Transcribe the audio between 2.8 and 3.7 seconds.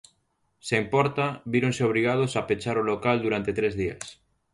o local durante